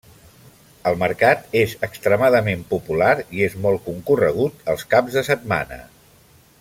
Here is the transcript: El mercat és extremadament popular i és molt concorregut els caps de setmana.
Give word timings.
El 0.91 0.95
mercat 1.01 1.43
és 1.59 1.75
extremadament 1.87 2.63
popular 2.71 3.11
i 3.41 3.45
és 3.49 3.59
molt 3.67 3.85
concorregut 3.91 4.67
els 4.75 4.87
caps 4.95 5.19
de 5.21 5.25
setmana. 5.29 5.79